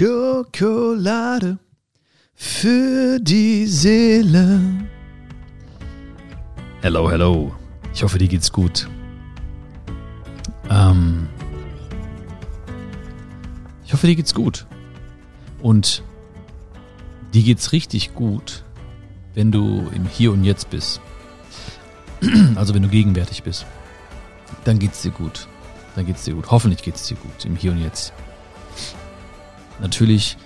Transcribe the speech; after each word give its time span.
Schokolade 0.00 1.58
für 2.34 3.20
die 3.20 3.66
Seele. 3.66 4.58
Hello, 6.80 7.10
hello. 7.10 7.54
Ich 7.92 8.02
hoffe, 8.02 8.16
dir 8.16 8.28
geht's 8.28 8.50
gut. 8.50 8.88
Ähm, 10.70 11.28
ich 13.84 13.92
hoffe, 13.92 14.06
dir 14.06 14.16
geht's 14.16 14.32
gut. 14.32 14.64
Und 15.60 16.02
dir 17.34 17.42
geht's 17.42 17.72
richtig 17.72 18.14
gut, 18.14 18.64
wenn 19.34 19.52
du 19.52 19.86
im 19.94 20.06
Hier 20.06 20.32
und 20.32 20.44
Jetzt 20.44 20.70
bist. 20.70 21.02
Also 22.56 22.72
wenn 22.72 22.82
du 22.82 22.88
gegenwärtig 22.88 23.42
bist. 23.42 23.66
Dann 24.64 24.78
geht's 24.78 25.02
dir 25.02 25.10
gut. 25.10 25.46
Dann 25.94 26.06
geht's 26.06 26.24
dir 26.24 26.36
gut. 26.36 26.50
Hoffentlich 26.50 26.82
geht's 26.82 27.06
dir 27.06 27.18
gut 27.18 27.44
im 27.44 27.54
Hier 27.54 27.72
und 27.72 27.82
Jetzt. 27.82 28.14
Natürlich 29.80 30.36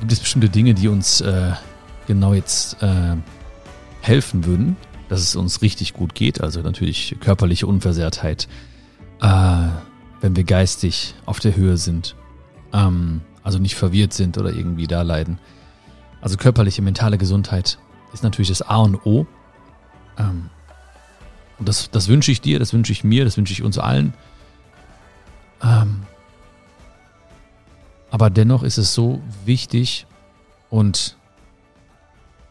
gibt 0.00 0.12
es 0.12 0.20
bestimmte 0.20 0.48
Dinge, 0.48 0.74
die 0.74 0.88
uns 0.88 1.20
äh, 1.20 1.52
genau 2.06 2.34
jetzt 2.34 2.82
äh, 2.82 3.16
helfen 4.00 4.44
würden, 4.44 4.76
dass 5.08 5.20
es 5.20 5.36
uns 5.36 5.62
richtig 5.62 5.94
gut 5.94 6.14
geht. 6.14 6.40
Also 6.40 6.60
natürlich 6.60 7.16
körperliche 7.20 7.66
Unversehrtheit, 7.66 8.48
äh, 9.20 9.68
wenn 10.20 10.36
wir 10.36 10.44
geistig 10.44 11.14
auf 11.24 11.40
der 11.40 11.56
Höhe 11.56 11.76
sind, 11.76 12.16
ähm, 12.72 13.20
also 13.42 13.58
nicht 13.58 13.76
verwirrt 13.76 14.12
sind 14.12 14.38
oder 14.38 14.52
irgendwie 14.52 14.86
da 14.86 15.02
leiden. 15.02 15.38
Also 16.20 16.36
körperliche, 16.36 16.82
mentale 16.82 17.18
Gesundheit 17.18 17.78
ist 18.12 18.22
natürlich 18.22 18.48
das 18.48 18.62
A 18.62 18.76
und 18.78 19.06
O. 19.06 19.26
Ähm, 20.18 20.50
und 21.58 21.68
das, 21.68 21.90
das 21.90 22.08
wünsche 22.08 22.32
ich 22.32 22.40
dir, 22.40 22.58
das 22.58 22.72
wünsche 22.72 22.92
ich 22.92 23.04
mir, 23.04 23.24
das 23.24 23.36
wünsche 23.36 23.52
ich 23.52 23.62
uns 23.62 23.78
allen. 23.78 24.14
Ähm, 25.62 26.02
aber 28.12 28.28
dennoch 28.28 28.62
ist 28.62 28.76
es 28.76 28.92
so 28.92 29.22
wichtig 29.46 30.06
und 30.68 31.16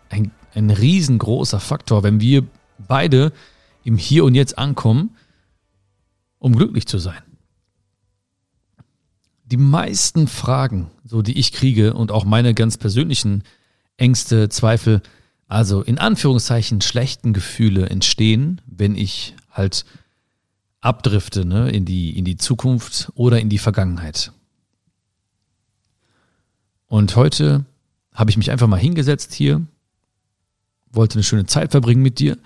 ein, 0.09 0.31
ein 0.56 0.72
riesengroßer 0.72 1.59
Faktor, 1.59 2.02
wenn 2.02 2.20
wir 2.20 2.48
beide 2.80 3.31
im 3.84 3.95
Hier 3.95 4.26
und 4.26 4.34
Jetzt 4.34 4.58
ankommen, 4.58 5.16
um 6.40 6.56
glücklich 6.56 6.88
zu 6.88 6.98
sein. 6.98 7.22
Die 9.45 9.58
meisten 9.58 10.28
Fragen, 10.28 10.90
so 11.06 11.22
die 11.22 11.38
ich 11.38 11.52
kriege 11.52 11.94
und 11.94 12.12
auch 12.12 12.25
meine 12.25 12.56
ganz 12.56 12.78
persönlichen 12.78 13.44
Ängste, 13.98 14.50
Zweifel, 14.50 15.03
also 15.48 15.84
in 15.84 16.00
Anführungszeichen 16.00 16.81
schlechten 16.81 17.34
Gefühle 17.34 17.88
entstehen, 17.88 18.62
wenn 18.66 18.96
ich 18.96 19.36
halt 19.52 19.86
abdrifte 20.80 21.46
ne, 21.46 21.70
in, 21.70 21.86
die, 21.86 22.18
in 22.18 22.25
die 22.25 22.38
Zukunft 22.38 23.12
oder 23.14 23.40
in 23.40 23.50
die 23.50 23.59
Vergangenheit. 23.59 24.31
Und 26.92 27.16
heute 27.16 27.64
habe 28.14 28.31
ich 28.31 28.36
mich 28.36 28.52
einfach 28.52 28.67
mal 28.67 28.78
hingesetzt 28.78 29.34
hier, 29.34 29.66
wollte 30.92 31.14
eine 31.14 31.23
schöne 31.23 31.45
Zeit 31.45 31.72
verbringen 31.72 32.02
mit 32.02 32.20
dir 32.20 32.38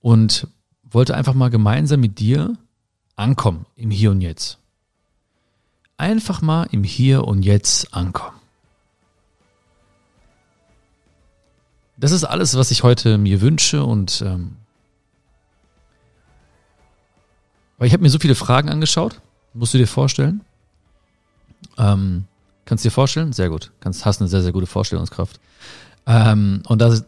und 0.00 0.46
wollte 0.84 1.16
einfach 1.16 1.34
mal 1.34 1.50
gemeinsam 1.50 1.98
mit 1.98 2.20
dir 2.20 2.56
ankommen 3.16 3.66
im 3.74 3.90
Hier 3.90 4.12
und 4.12 4.20
Jetzt. 4.20 4.58
Einfach 5.96 6.42
mal 6.42 6.68
im 6.70 6.84
Hier 6.84 7.24
und 7.24 7.42
Jetzt 7.42 7.92
ankommen. 7.92 8.36
Das 11.96 12.12
ist 12.12 12.22
alles, 12.22 12.56
was 12.56 12.70
ich 12.70 12.84
heute 12.84 13.18
mir 13.18 13.40
wünsche 13.40 13.82
und 13.82 14.22
ähm, 14.24 14.58
weil 17.78 17.88
ich 17.88 17.92
habe 17.92 18.04
mir 18.04 18.10
so 18.10 18.20
viele 18.20 18.36
Fragen 18.36 18.68
angeschaut, 18.68 19.20
musst 19.54 19.74
du 19.74 19.78
dir 19.78 19.88
vorstellen. 19.88 20.42
Ähm, 21.76 22.28
Kannst 22.68 22.84
du 22.84 22.88
dir 22.90 22.92
vorstellen? 22.92 23.32
Sehr 23.32 23.48
gut. 23.48 23.72
Kannst, 23.80 24.04
hast 24.04 24.20
eine 24.20 24.28
sehr, 24.28 24.42
sehr 24.42 24.52
gute 24.52 24.66
Vorstellungskraft. 24.66 25.40
Ähm, 26.06 26.62
und 26.68 26.82
das, 26.82 27.06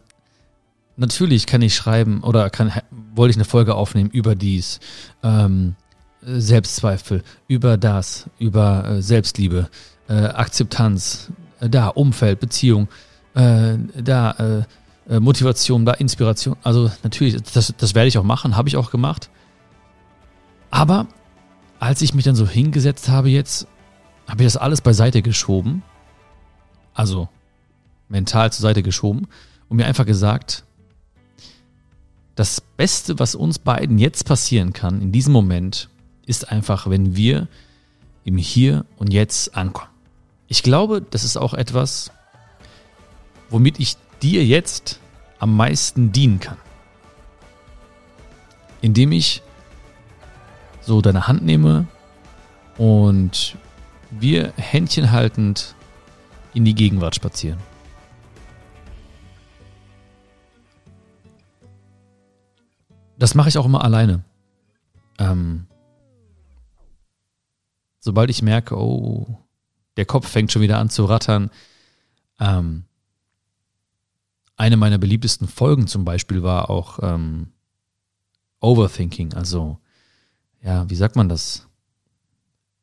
natürlich 0.97 1.45
kann 1.45 1.61
ich 1.61 1.75
schreiben 1.75 2.23
oder 2.23 2.49
kann, 2.49 2.71
wollte 3.13 3.29
ich 3.29 3.37
eine 3.37 3.45
Folge 3.45 3.75
aufnehmen 3.75 4.09
über 4.09 4.33
dies, 4.33 4.79
ähm, 5.21 5.75
Selbstzweifel, 6.23 7.23
über 7.47 7.77
das, 7.77 8.27
über 8.39 8.87
äh, 8.87 9.01
Selbstliebe, 9.03 9.69
äh, 10.09 10.13
Akzeptanz, 10.13 11.29
äh, 11.59 11.69
da 11.69 11.89
Umfeld, 11.89 12.39
Beziehung, 12.39 12.87
äh, 13.35 13.77
da 14.03 14.31
äh, 14.31 15.13
äh, 15.13 15.19
Motivation, 15.19 15.85
da 15.85 15.93
Inspiration. 15.93 16.55
Also 16.63 16.89
natürlich, 17.03 17.39
das, 17.53 17.71
das 17.77 17.93
werde 17.93 18.07
ich 18.07 18.17
auch 18.17 18.23
machen, 18.23 18.57
habe 18.57 18.67
ich 18.67 18.77
auch 18.77 18.89
gemacht. 18.89 19.29
Aber 20.71 21.05
als 21.79 22.01
ich 22.01 22.15
mich 22.15 22.25
dann 22.25 22.35
so 22.35 22.47
hingesetzt 22.47 23.09
habe 23.09 23.29
jetzt 23.29 23.67
habe 24.31 24.43
ich 24.43 24.47
das 24.47 24.57
alles 24.57 24.79
beiseite 24.79 25.21
geschoben, 25.21 25.83
also 26.93 27.27
mental 28.07 28.51
zur 28.51 28.61
Seite 28.61 28.81
geschoben 28.81 29.27
und 29.67 29.77
mir 29.77 29.85
einfach 29.85 30.05
gesagt, 30.05 30.63
das 32.35 32.61
Beste, 32.61 33.19
was 33.19 33.35
uns 33.35 33.59
beiden 33.59 33.99
jetzt 33.99 34.25
passieren 34.25 34.71
kann, 34.71 35.01
in 35.01 35.11
diesem 35.11 35.33
Moment, 35.33 35.89
ist 36.25 36.49
einfach, 36.49 36.89
wenn 36.89 37.15
wir 37.15 37.49
im 38.23 38.37
Hier 38.37 38.85
und 38.97 39.11
Jetzt 39.11 39.55
ankommen. 39.55 39.91
Ich 40.47 40.63
glaube, 40.63 41.01
das 41.01 41.25
ist 41.25 41.35
auch 41.35 41.53
etwas, 41.53 42.11
womit 43.49 43.79
ich 43.79 43.97
dir 44.21 44.45
jetzt 44.45 45.01
am 45.39 45.57
meisten 45.57 46.13
dienen 46.13 46.39
kann. 46.39 46.57
Indem 48.81 49.11
ich 49.11 49.41
so 50.79 51.01
deine 51.01 51.27
Hand 51.27 51.43
nehme 51.43 51.87
und 52.77 53.57
wir 54.11 54.53
Händchen 54.57 55.11
haltend 55.11 55.75
in 56.53 56.65
die 56.65 56.75
Gegenwart 56.75 57.15
spazieren. 57.15 57.59
Das 63.17 63.35
mache 63.35 63.49
ich 63.49 63.57
auch 63.57 63.65
immer 63.65 63.83
alleine. 63.83 64.23
Ähm, 65.19 65.67
sobald 67.99 68.29
ich 68.29 68.41
merke, 68.41 68.75
oh, 68.75 69.37
der 69.95 70.05
Kopf 70.05 70.27
fängt 70.27 70.51
schon 70.51 70.61
wieder 70.61 70.79
an 70.79 70.89
zu 70.89 71.05
rattern. 71.05 71.51
Ähm, 72.39 72.85
eine 74.57 74.77
meiner 74.77 74.97
beliebtesten 74.97 75.47
Folgen 75.47 75.87
zum 75.87 76.05
Beispiel 76.05 76.43
war 76.43 76.69
auch 76.69 76.99
ähm, 77.01 77.51
Overthinking. 78.59 79.33
Also, 79.33 79.77
ja, 80.61 80.89
wie 80.89 80.95
sagt 80.95 81.15
man 81.15 81.29
das? 81.29 81.67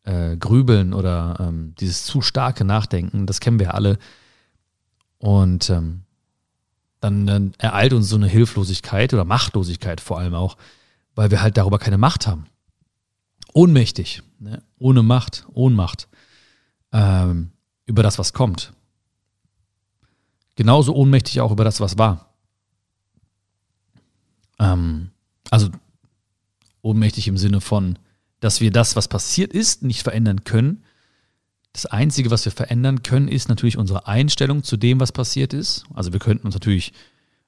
Äh, 0.08 0.36
Grübeln 0.36 0.94
oder 0.94 1.36
ähm, 1.38 1.74
dieses 1.78 2.04
zu 2.04 2.22
starke 2.22 2.64
Nachdenken, 2.64 3.26
das 3.26 3.40
kennen 3.40 3.60
wir 3.60 3.74
alle. 3.74 3.98
Und 5.18 5.68
ähm, 5.68 6.02
dann, 7.00 7.26
dann 7.26 7.52
ereilt 7.58 7.92
uns 7.92 8.08
so 8.08 8.16
eine 8.16 8.26
Hilflosigkeit 8.26 9.12
oder 9.12 9.24
Machtlosigkeit 9.24 10.00
vor 10.00 10.18
allem 10.18 10.34
auch, 10.34 10.56
weil 11.14 11.30
wir 11.30 11.42
halt 11.42 11.56
darüber 11.56 11.78
keine 11.78 11.98
Macht 11.98 12.26
haben. 12.26 12.46
Ohnmächtig, 13.52 14.22
ne? 14.38 14.62
ohne 14.78 15.02
Macht, 15.02 15.46
Ohnmacht 15.52 16.08
ähm, 16.92 17.50
über 17.84 18.02
das, 18.02 18.18
was 18.18 18.32
kommt. 18.32 18.72
Genauso 20.56 20.94
ohnmächtig 20.94 21.40
auch 21.40 21.52
über 21.52 21.64
das, 21.64 21.80
was 21.80 21.98
war. 21.98 22.32
Ähm, 24.58 25.10
also 25.50 25.68
ohnmächtig 26.82 27.28
im 27.28 27.36
Sinne 27.36 27.60
von, 27.60 27.98
dass 28.40 28.60
wir 28.60 28.70
das, 28.70 28.96
was 28.96 29.08
passiert 29.08 29.52
ist, 29.52 29.82
nicht 29.82 30.02
verändern 30.02 30.44
können. 30.44 30.84
Das 31.72 31.86
Einzige, 31.86 32.30
was 32.30 32.44
wir 32.44 32.52
verändern 32.52 33.02
können, 33.02 33.28
ist 33.28 33.48
natürlich 33.48 33.78
unsere 33.78 34.06
Einstellung 34.06 34.62
zu 34.62 34.76
dem, 34.76 35.00
was 35.00 35.12
passiert 35.12 35.52
ist. 35.52 35.84
Also 35.94 36.12
wir 36.12 36.20
könnten 36.20 36.46
uns 36.46 36.54
natürlich, 36.54 36.92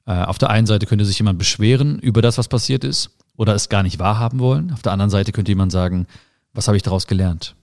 äh, 0.07 0.13
auf 0.13 0.39
der 0.39 0.51
einen 0.51 0.67
Seite 0.67 0.87
könnte 0.87 1.05
sich 1.05 1.19
jemand 1.19 1.39
beschweren 1.39 1.99
über 1.99 2.23
das, 2.23 2.39
was 2.39 2.49
passiert 2.49 2.85
ist 2.85 3.11
oder 3.37 3.55
es 3.55 3.69
gar 3.69 3.83
nicht 3.83 3.99
wahrhaben 3.99 4.39
wollen. 4.39 4.73
Auf 4.73 4.83
der 4.83 4.93
anderen 4.93 5.11
Seite 5.11 5.33
könnte 5.33 5.51
jemand 5.51 5.73
sagen, 5.73 6.07
was 6.53 6.69
habe 6.69 6.77
ich 6.77 6.83
daraus 6.83 7.07
gelernt? 7.07 7.57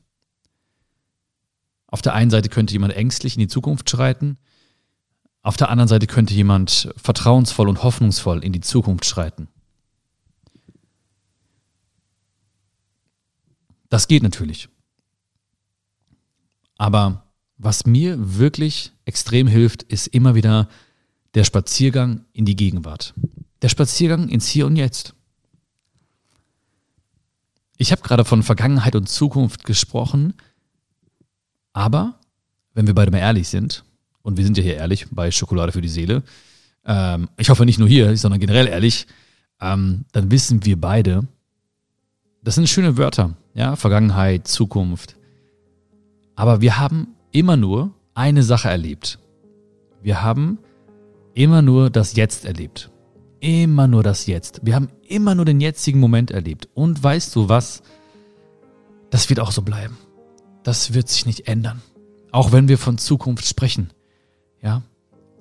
Auf 1.88 2.02
der 2.02 2.14
einen 2.14 2.32
Seite 2.32 2.50
könnte 2.50 2.74
jemand 2.74 2.94
ängstlich 2.94 3.36
in 3.36 3.40
die 3.40 3.48
Zukunft 3.48 3.90
schreiten. 3.90 4.38
Auf 5.42 5.56
der 5.56 5.70
anderen 5.70 5.88
Seite 5.88 6.08
könnte 6.08 6.34
jemand 6.34 6.90
vertrauensvoll 6.98 7.70
und 7.70 7.84
hoffnungsvoll 7.84 8.44
in 8.44 8.52
die 8.52 8.60
Zukunft 8.60 9.06
schreiten. 9.06 9.48
Das 13.90 14.08
geht 14.08 14.24
natürlich. 14.24 14.70
Aber 16.78 17.24
was 17.58 17.86
mir 17.86 18.38
wirklich 18.38 18.92
extrem 19.06 19.48
hilft, 19.48 19.84
ist 19.84 20.08
immer 20.08 20.36
wieder 20.36 20.70
der 21.34 21.44
Spaziergang 21.44 22.26
in 22.34 22.46
die 22.46 22.56
Gegenwart. 22.56 23.14
Der 23.62 23.70
Spaziergang 23.70 24.30
ins 24.30 24.48
Hier 24.48 24.66
und 24.66 24.76
Jetzt. 24.76 25.14
Ich 27.78 27.92
habe 27.92 28.02
gerade 28.02 28.26
von 28.26 28.44
Vergangenheit 28.44 28.96
und 28.96 29.08
Zukunft 29.08 29.64
gesprochen, 29.64 30.34
aber 31.74 32.20
wenn 32.74 32.88
wir 32.88 32.96
beide 32.96 33.12
mal 33.12 33.20
ehrlich 33.20 33.48
sind, 33.48 33.84
und 34.24 34.36
wir 34.36 34.44
sind 34.44 34.58
ja 34.58 34.64
hier 34.64 34.76
ehrlich 34.76 35.06
bei 35.10 35.32
Schokolade 35.32 35.72
für 35.72 35.82
die 35.82 35.88
Seele, 35.88 36.24
ähm, 36.86 37.30
ich 37.38 37.50
hoffe 37.50 37.66
nicht 37.66 37.80
nur 37.80 37.88
hier, 37.88 38.18
sondern 38.18 38.40
generell 38.40 38.68
ehrlich, 38.68 39.08
ähm, 39.62 40.06
dann 40.12 40.32
wissen 40.32 40.66
wir 40.66 40.80
beide, 40.80 41.28
das 42.44 42.56
sind 42.56 42.68
schöne 42.68 42.98
Wörter, 42.98 43.36
ja, 43.58 43.76
Vergangenheit, 43.76 44.48
Zukunft. 44.48 45.18
Aber 46.36 46.62
wir 46.62 46.78
haben 46.78 47.16
immer 47.32 47.58
nur 47.58 47.92
eine 48.14 48.44
Sache 48.44 48.70
erlebt. 48.70 49.18
Wir 50.02 50.22
haben 50.22 50.60
immer 51.34 51.64
nur 51.64 51.90
das 51.90 52.16
Jetzt 52.16 52.46
erlebt. 52.46 52.92
Immer 53.40 53.88
nur 53.88 54.04
das 54.04 54.28
Jetzt. 54.28 54.62
Wir 54.64 54.76
haben 54.76 54.90
immer 55.08 55.34
nur 55.34 55.44
den 55.44 55.60
jetzigen 55.60 56.00
Moment 56.00 56.30
erlebt. 56.30 56.70
Und 56.76 57.04
weißt 57.04 57.36
du 57.36 57.50
was? 57.50 57.82
Das 59.10 59.28
wird 59.30 59.40
auch 59.40 59.52
so 59.52 59.64
bleiben. 59.64 59.98
Das 60.62 60.94
wird 60.94 61.10
sich 61.10 61.26
nicht 61.26 61.48
ändern. 61.48 61.82
Auch 62.32 62.52
wenn 62.52 62.68
wir 62.68 62.78
von 62.78 63.00
Zukunft 63.00 63.48
sprechen. 63.48 63.90
Ja. 64.62 64.84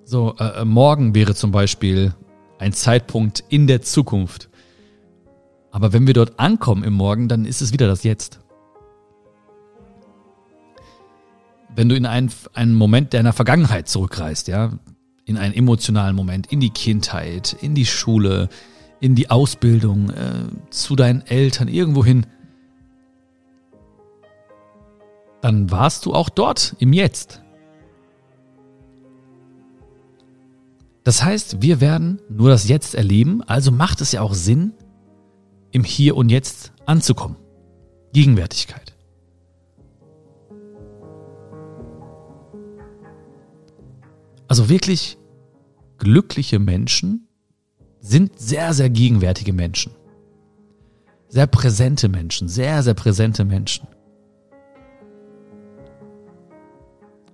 So, 0.04 0.34
äh, 0.38 0.62
äh 0.62 0.64
morgen 0.64 1.14
wäre 1.14 1.34
zum 1.34 1.50
Beispiel 1.50 2.14
ein 2.58 2.72
Zeitpunkt 2.72 3.44
in 3.50 3.66
der 3.66 3.82
Zukunft. 3.82 4.48
Aber 5.76 5.92
wenn 5.92 6.06
wir 6.06 6.14
dort 6.14 6.40
ankommen 6.40 6.84
im 6.84 6.94
Morgen, 6.94 7.28
dann 7.28 7.44
ist 7.44 7.60
es 7.60 7.70
wieder 7.70 7.86
das 7.86 8.02
Jetzt. 8.02 8.40
Wenn 11.74 11.90
du 11.90 11.94
in 11.94 12.06
einen, 12.06 12.32
einen 12.54 12.72
Moment 12.72 13.12
deiner 13.12 13.34
Vergangenheit 13.34 13.86
zurückreist, 13.86 14.48
ja, 14.48 14.72
in 15.26 15.36
einen 15.36 15.52
emotionalen 15.52 16.16
Moment, 16.16 16.50
in 16.50 16.60
die 16.60 16.70
Kindheit, 16.70 17.54
in 17.60 17.74
die 17.74 17.84
Schule, 17.84 18.48
in 19.00 19.14
die 19.14 19.28
Ausbildung, 19.28 20.08
äh, 20.08 20.46
zu 20.70 20.96
deinen 20.96 21.20
Eltern, 21.26 21.68
irgendwohin, 21.68 22.24
dann 25.42 25.70
warst 25.70 26.06
du 26.06 26.14
auch 26.14 26.30
dort 26.30 26.74
im 26.78 26.94
Jetzt. 26.94 27.42
Das 31.04 31.22
heißt, 31.22 31.60
wir 31.60 31.82
werden 31.82 32.22
nur 32.30 32.48
das 32.48 32.66
Jetzt 32.66 32.94
erleben, 32.94 33.42
also 33.42 33.70
macht 33.70 34.00
es 34.00 34.12
ja 34.12 34.22
auch 34.22 34.32
Sinn, 34.32 34.72
im 35.76 35.84
Hier 35.84 36.16
und 36.16 36.30
Jetzt 36.30 36.72
anzukommen. 36.86 37.36
Gegenwärtigkeit. 38.14 38.94
Also 44.48 44.70
wirklich 44.70 45.18
glückliche 45.98 46.58
Menschen 46.58 47.28
sind 48.00 48.38
sehr, 48.38 48.72
sehr 48.72 48.88
gegenwärtige 48.88 49.52
Menschen. 49.52 49.92
Sehr 51.28 51.46
präsente 51.46 52.08
Menschen, 52.08 52.48
sehr, 52.48 52.82
sehr 52.82 52.94
präsente 52.94 53.44
Menschen. 53.44 53.86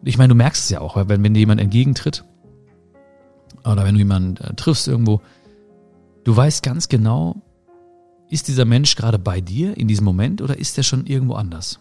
Ich 0.02 0.18
meine, 0.18 0.30
du 0.30 0.34
merkst 0.34 0.64
es 0.64 0.70
ja 0.70 0.80
auch, 0.80 0.96
wenn, 0.96 1.22
wenn 1.22 1.34
dir 1.34 1.40
jemand 1.40 1.60
entgegentritt 1.60 2.24
oder 3.64 3.84
wenn 3.84 3.94
du 3.94 4.00
jemanden 4.00 4.42
äh, 4.42 4.52
triffst 4.54 4.88
irgendwo, 4.88 5.20
du 6.24 6.36
weißt 6.36 6.64
ganz 6.64 6.88
genau, 6.88 7.40
ist 8.32 8.48
dieser 8.48 8.64
Mensch 8.64 8.96
gerade 8.96 9.18
bei 9.18 9.40
dir 9.40 9.76
in 9.76 9.88
diesem 9.88 10.04
Moment 10.04 10.40
oder 10.40 10.58
ist 10.58 10.78
er 10.78 10.84
schon 10.84 11.06
irgendwo 11.06 11.34
anders? 11.34 11.78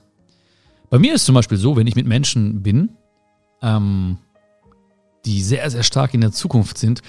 Bei 0.90 1.00
mir 1.00 1.14
ist 1.14 1.26
zum 1.26 1.36
Beispiel 1.36 1.58
so, 1.58 1.78
wenn 1.78 1.88
ich 1.88 1.96
mit 1.96 2.06
Menschen 2.06 2.62
bin, 2.62 2.90
ähm, 3.62 4.18
die 5.26 5.42
sehr, 5.42 5.70
sehr 5.70 5.84
stark 5.84 6.14
in 6.14 6.22
der 6.22 6.34
Zukunft 6.34 6.78
sind, 6.78 7.02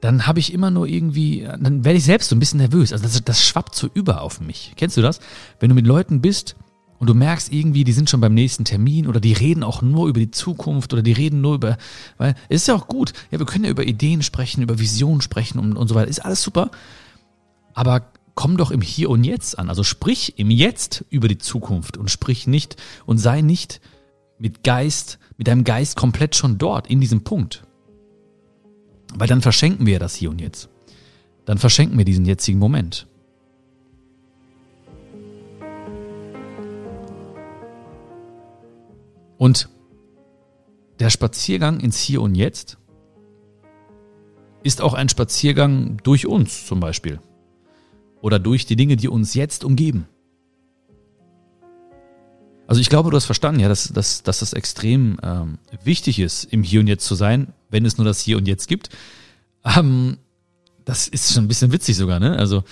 dann 0.00 0.28
habe 0.28 0.38
ich 0.38 0.52
immer 0.52 0.70
nur 0.70 0.86
irgendwie, 0.86 1.42
dann 1.42 1.84
werde 1.84 1.98
ich 1.98 2.04
selbst 2.04 2.28
so 2.28 2.36
ein 2.36 2.38
bisschen 2.38 2.60
nervös. 2.60 2.92
Also 2.92 3.02
das, 3.02 3.24
das 3.24 3.44
schwappt 3.44 3.74
so 3.74 3.88
über 3.92 4.22
auf 4.22 4.40
mich. 4.40 4.74
Kennst 4.76 4.96
du 4.96 5.02
das? 5.02 5.18
Wenn 5.58 5.70
du 5.70 5.74
mit 5.74 5.88
Leuten 5.88 6.20
bist 6.20 6.54
und 7.00 7.08
du 7.08 7.14
merkst 7.14 7.52
irgendwie, 7.52 7.82
die 7.82 7.92
sind 7.92 8.08
schon 8.08 8.20
beim 8.20 8.34
nächsten 8.34 8.64
Termin 8.64 9.08
oder 9.08 9.18
die 9.18 9.32
reden 9.32 9.64
auch 9.64 9.82
nur 9.82 10.06
über 10.06 10.20
die 10.20 10.30
Zukunft 10.30 10.92
oder 10.92 11.02
die 11.02 11.12
reden 11.12 11.40
nur 11.40 11.56
über, 11.56 11.78
weil 12.16 12.36
es 12.48 12.62
ist 12.62 12.68
ja 12.68 12.76
auch 12.76 12.86
gut. 12.86 13.12
Ja, 13.32 13.40
wir 13.40 13.46
können 13.46 13.64
ja 13.64 13.70
über 13.70 13.84
Ideen 13.84 14.22
sprechen, 14.22 14.62
über 14.62 14.78
Visionen 14.78 15.20
sprechen 15.20 15.58
und, 15.58 15.76
und 15.76 15.88
so 15.88 15.96
weiter. 15.96 16.08
Ist 16.08 16.24
alles 16.24 16.42
super. 16.42 16.70
Aber 17.74 18.02
komm 18.38 18.56
doch 18.56 18.70
im 18.70 18.82
Hier 18.82 19.10
und 19.10 19.24
Jetzt 19.24 19.58
an. 19.58 19.68
Also 19.68 19.82
sprich 19.82 20.38
im 20.38 20.52
Jetzt 20.52 21.04
über 21.10 21.26
die 21.26 21.38
Zukunft 21.38 21.96
und 21.96 22.08
sprich 22.08 22.46
nicht 22.46 22.76
und 23.04 23.18
sei 23.18 23.40
nicht 23.40 23.80
mit 24.38 24.62
Geist, 24.62 25.18
mit 25.38 25.48
deinem 25.48 25.64
Geist 25.64 25.96
komplett 25.96 26.36
schon 26.36 26.56
dort, 26.56 26.86
in 26.86 27.00
diesem 27.00 27.24
Punkt. 27.24 27.66
Weil 29.12 29.26
dann 29.26 29.42
verschenken 29.42 29.86
wir 29.86 29.98
das 29.98 30.14
Hier 30.14 30.30
und 30.30 30.40
Jetzt. 30.40 30.68
Dann 31.46 31.58
verschenken 31.58 31.98
wir 31.98 32.04
diesen 32.04 32.26
jetzigen 32.26 32.60
Moment. 32.60 33.08
Und 39.36 39.68
der 41.00 41.10
Spaziergang 41.10 41.80
ins 41.80 41.98
Hier 41.98 42.22
und 42.22 42.36
Jetzt 42.36 42.78
ist 44.62 44.80
auch 44.80 44.94
ein 44.94 45.08
Spaziergang 45.08 45.96
durch 46.04 46.28
uns 46.28 46.66
zum 46.66 46.78
Beispiel 46.78 47.18
oder 48.20 48.38
durch 48.38 48.66
die 48.66 48.76
Dinge, 48.76 48.96
die 48.96 49.08
uns 49.08 49.34
jetzt 49.34 49.64
umgeben. 49.64 50.06
Also 52.66 52.82
ich 52.82 52.90
glaube, 52.90 53.10
du 53.10 53.16
hast 53.16 53.24
verstanden, 53.24 53.60
ja, 53.60 53.68
dass, 53.68 53.88
dass, 53.88 54.22
dass 54.22 54.40
das 54.40 54.52
extrem 54.52 55.18
ähm, 55.22 55.58
wichtig 55.84 56.18
ist, 56.18 56.44
im 56.44 56.62
Hier 56.62 56.80
und 56.80 56.86
Jetzt 56.86 57.06
zu 57.06 57.14
sein, 57.14 57.54
wenn 57.70 57.86
es 57.86 57.96
nur 57.96 58.04
das 58.04 58.20
Hier 58.20 58.36
und 58.36 58.46
Jetzt 58.46 58.68
gibt. 58.68 58.90
Ähm, 59.64 60.18
das 60.84 61.08
ist 61.08 61.32
schon 61.32 61.44
ein 61.44 61.48
bisschen 61.48 61.72
witzig 61.72 61.96
sogar, 61.96 62.20
ne? 62.20 62.38
Also, 62.38 62.64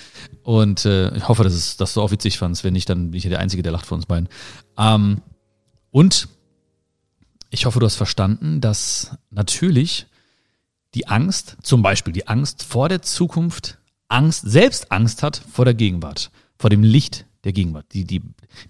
und 0.43 0.85
äh, 0.85 1.15
ich 1.17 1.29
hoffe, 1.29 1.45
dass, 1.45 1.55
es, 1.55 1.77
dass 1.77 1.95
du 1.95 2.03
auch 2.03 2.11
witzig 2.11 2.39
fandst. 2.39 2.63
Wenn 2.63 2.75
nicht, 2.75 2.89
dann 2.89 3.11
bin 3.11 3.19
ich 3.19 3.25
ja 3.25 3.31
der 3.31 3.41
Einzige, 3.41 3.63
der 3.63 3.73
lacht 3.73 3.87
von 3.87 3.97
uns 3.97 4.07
beiden. 4.07 4.29
Ähm, 4.79 5.23
und 5.91 6.29
ich 7.51 7.65
hoffe, 7.65 7.81
du 7.81 7.87
hast 7.87 7.97
verstanden, 7.97 8.61
dass 8.61 9.17
natürlich 9.31 10.07
die 10.95 11.09
Angst, 11.09 11.57
zum 11.63 11.83
Beispiel 11.83 12.13
die 12.13 12.29
Angst 12.29 12.63
vor 12.63 12.89
der 12.89 13.03
Zukunft, 13.03 13.79
Angst, 14.09 14.43
selbst 14.43 14.93
Angst 14.93 15.23
hat 15.23 15.37
vor 15.37 15.65
der 15.65 15.75
Gegenwart, 15.75 16.31
vor 16.59 16.71
dem 16.71 16.83
Licht 16.83 17.27
der 17.45 17.53
Gegenwart. 17.53 17.87
Die, 17.93 18.05
die, 18.05 18.23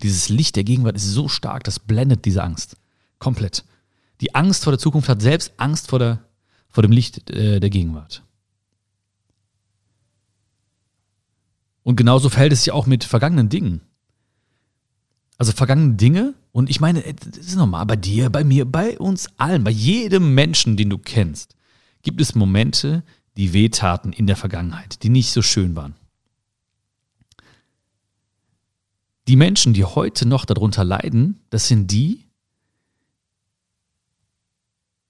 dieses 0.03 0.29
Licht 0.29 0.57
der 0.57 0.65
Gegenwart 0.65 0.97
ist 0.97 1.07
so 1.07 1.29
stark, 1.29 1.65
das 1.65 1.79
blendet 1.79 2.25
diese 2.25 2.43
Angst. 2.43 2.77
Komplett. 3.19 3.65
Die 4.21 4.35
Angst 4.35 4.65
vor 4.65 4.73
der 4.73 4.79
Zukunft 4.79 5.09
hat 5.09 5.23
selbst 5.23 5.53
Angst 5.57 5.89
vor, 5.89 5.99
der, 5.99 6.25
vor 6.69 6.83
dem 6.83 6.93
Licht 6.93 7.31
äh, 7.31 7.61
der 7.61 7.71
Gegenwart. 7.71 8.23
Und 11.83 11.97
genauso 11.97 12.29
verhält 12.29 12.53
es 12.53 12.65
sich 12.65 12.73
auch 12.73 12.87
mit 12.87 13.05
vergangenen 13.05 13.49
Dingen. 13.49 13.81
Also 15.39 15.53
vergangene 15.53 15.95
Dinge, 15.95 16.35
und 16.51 16.71
ich 16.71 16.81
meine, 16.81 17.03
das 17.03 17.47
ist 17.47 17.57
normal 17.57 17.85
bei 17.85 17.97
dir, 17.97 18.31
bei 18.31 18.43
mir, 18.43 18.65
bei 18.65 18.99
uns 18.99 19.29
allen, 19.37 19.63
bei 19.63 19.71
jedem 19.71 20.35
Menschen, 20.35 20.77
den 20.77 20.89
du 20.89 20.99
kennst, 20.99 21.55
gibt 22.03 22.21
es 22.21 22.35
Momente, 22.35 23.05
die 23.37 23.53
wehtaten 23.53 24.13
in 24.13 24.27
der 24.27 24.37
Vergangenheit, 24.37 25.03
die 25.03 25.09
nicht 25.09 25.31
so 25.31 25.43
schön 25.43 25.77
waren. 25.77 25.95
Die 29.29 29.37
Menschen, 29.37 29.75
die 29.75 29.85
heute 29.85 30.27
noch 30.27 30.45
darunter 30.45 30.85
leiden, 30.85 31.41
das 31.51 31.69
sind 31.69 31.91
die, 31.91 32.25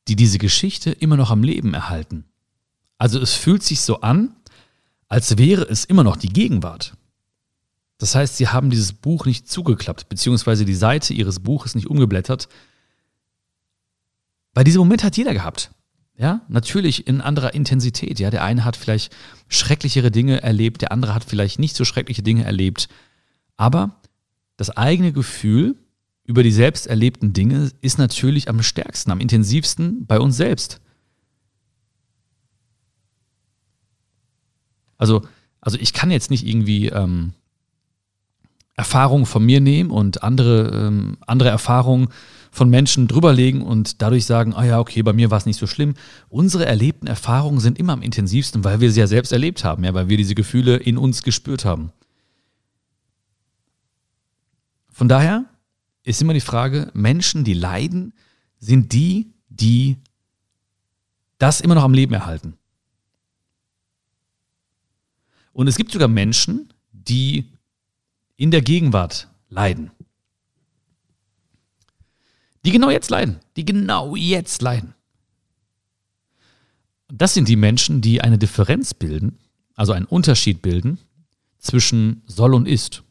die 0.08 0.16
diese 0.16 0.38
Geschichte 0.38 0.90
immer 0.90 1.16
noch 1.16 1.30
am 1.30 1.42
Leben 1.42 1.74
erhalten. 1.74 2.24
Also 2.98 3.20
es 3.20 3.34
fühlt 3.34 3.62
sich 3.62 3.80
so 3.80 4.00
an, 4.00 4.34
als 5.08 5.36
wäre 5.36 5.62
es 5.62 5.84
immer 5.84 6.02
noch 6.02 6.16
die 6.16 6.28
Gegenwart. 6.28 6.96
Das 7.98 8.14
heißt, 8.14 8.36
sie 8.36 8.48
haben 8.48 8.70
dieses 8.70 8.92
Buch 8.92 9.26
nicht 9.26 9.48
zugeklappt, 9.48 10.08
beziehungsweise 10.08 10.64
die 10.64 10.74
Seite 10.74 11.14
ihres 11.14 11.40
Buches 11.40 11.74
nicht 11.74 11.88
umgeblättert. 11.88 12.48
Bei 14.54 14.64
diesem 14.64 14.80
Moment 14.80 15.04
hat 15.04 15.16
jeder 15.16 15.32
gehabt. 15.32 15.70
Ja, 16.18 16.40
natürlich 16.48 17.06
in 17.06 17.20
anderer 17.20 17.52
Intensität. 17.52 18.18
Ja, 18.18 18.30
der 18.30 18.42
eine 18.42 18.64
hat 18.64 18.76
vielleicht 18.76 19.14
schrecklichere 19.48 20.10
Dinge 20.10 20.42
erlebt, 20.42 20.80
der 20.80 20.92
andere 20.92 21.14
hat 21.14 21.24
vielleicht 21.24 21.58
nicht 21.58 21.76
so 21.76 21.84
schreckliche 21.84 22.22
Dinge 22.22 22.44
erlebt. 22.44 22.88
Aber 23.56 24.00
das 24.56 24.70
eigene 24.70 25.12
Gefühl 25.12 25.76
über 26.24 26.42
die 26.42 26.52
selbst 26.52 26.86
erlebten 26.86 27.32
Dinge 27.32 27.70
ist 27.82 27.98
natürlich 27.98 28.48
am 28.48 28.62
stärksten, 28.62 29.10
am 29.10 29.20
intensivsten 29.20 30.06
bei 30.06 30.18
uns 30.18 30.36
selbst. 30.36 30.80
Also, 34.96 35.22
also 35.60 35.78
ich 35.78 35.92
kann 35.92 36.10
jetzt 36.10 36.30
nicht 36.30 36.46
irgendwie 36.46 36.88
ähm, 36.88 37.34
Erfahrungen 38.74 39.26
von 39.26 39.44
mir 39.44 39.60
nehmen 39.60 39.90
und 39.90 40.22
andere, 40.22 40.86
ähm, 40.86 41.18
andere 41.26 41.50
Erfahrungen 41.50 42.08
von 42.56 42.70
Menschen 42.70 43.06
drüberlegen 43.06 43.60
und 43.60 44.00
dadurch 44.00 44.24
sagen, 44.24 44.54
ah 44.54 44.64
ja, 44.64 44.80
okay, 44.80 45.02
bei 45.02 45.12
mir 45.12 45.30
war 45.30 45.36
es 45.36 45.44
nicht 45.44 45.58
so 45.58 45.66
schlimm. 45.66 45.92
Unsere 46.30 46.64
erlebten 46.64 47.06
Erfahrungen 47.06 47.60
sind 47.60 47.78
immer 47.78 47.92
am 47.92 48.00
intensivsten, 48.00 48.64
weil 48.64 48.80
wir 48.80 48.90
sie 48.90 49.00
ja 49.00 49.06
selbst 49.06 49.30
erlebt 49.30 49.62
haben, 49.62 49.84
ja, 49.84 49.92
weil 49.92 50.08
wir 50.08 50.16
diese 50.16 50.34
Gefühle 50.34 50.76
in 50.76 50.96
uns 50.96 51.22
gespürt 51.22 51.66
haben. 51.66 51.92
Von 54.90 55.06
daher 55.06 55.44
ist 56.02 56.22
immer 56.22 56.32
die 56.32 56.40
Frage, 56.40 56.90
Menschen, 56.94 57.44
die 57.44 57.52
leiden, 57.52 58.14
sind 58.58 58.94
die, 58.94 59.34
die 59.50 59.98
das 61.36 61.60
immer 61.60 61.74
noch 61.74 61.84
am 61.84 61.92
Leben 61.92 62.14
erhalten. 62.14 62.54
Und 65.52 65.68
es 65.68 65.76
gibt 65.76 65.92
sogar 65.92 66.08
Menschen, 66.08 66.72
die 66.90 67.52
in 68.36 68.50
der 68.50 68.62
Gegenwart 68.62 69.28
leiden. 69.50 69.90
Die 72.66 72.72
genau 72.72 72.90
jetzt 72.90 73.10
leiden. 73.10 73.38
Die 73.56 73.64
genau 73.64 74.16
jetzt 74.16 74.60
leiden. 74.60 74.94
Das 77.06 77.32
sind 77.32 77.48
die 77.48 77.54
Menschen, 77.54 78.00
die 78.00 78.20
eine 78.20 78.38
Differenz 78.38 78.92
bilden, 78.92 79.38
also 79.76 79.92
einen 79.92 80.06
Unterschied 80.06 80.62
bilden 80.62 80.98
zwischen 81.58 82.22
soll 82.26 82.54
und 82.54 82.66
ist. 82.66 83.04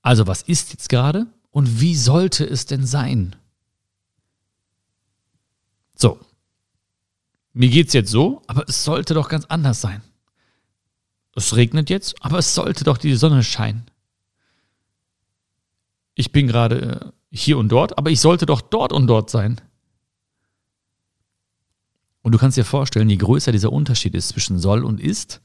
Also 0.00 0.26
was 0.26 0.40
ist 0.40 0.72
jetzt 0.72 0.88
gerade 0.88 1.26
und 1.50 1.82
wie 1.82 1.94
sollte 1.94 2.44
es 2.44 2.64
denn 2.64 2.86
sein? 2.86 3.36
So. 5.94 6.18
Mir 7.52 7.68
geht's 7.68 7.92
jetzt 7.92 8.10
so, 8.10 8.42
aber 8.46 8.64
es 8.66 8.84
sollte 8.84 9.12
doch 9.12 9.28
ganz 9.28 9.44
anders 9.44 9.82
sein. 9.82 10.02
Es 11.36 11.56
regnet 11.56 11.90
jetzt, 11.90 12.14
aber 12.24 12.38
es 12.38 12.54
sollte 12.54 12.84
doch 12.84 12.96
die 12.96 13.14
Sonne 13.16 13.44
scheinen. 13.44 13.84
Ich 16.14 16.32
bin 16.32 16.46
gerade 16.46 17.12
äh, 17.12 17.23
hier 17.34 17.58
und 17.58 17.68
dort, 17.68 17.98
aber 17.98 18.10
ich 18.10 18.20
sollte 18.20 18.46
doch 18.46 18.60
dort 18.60 18.92
und 18.92 19.06
dort 19.06 19.28
sein. 19.28 19.60
Und 22.22 22.32
du 22.32 22.38
kannst 22.38 22.56
dir 22.56 22.64
vorstellen, 22.64 23.10
je 23.10 23.16
größer 23.16 23.52
dieser 23.52 23.72
Unterschied 23.72 24.14
ist 24.14 24.28
zwischen 24.28 24.58
soll 24.58 24.84
und 24.84 25.00
ist, 25.00 25.40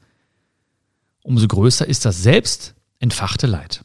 umso 1.22 1.46
größer 1.48 1.86
ist 1.86 2.04
das 2.04 2.22
selbst 2.22 2.74
entfachte 3.00 3.46
Leid. 3.46 3.84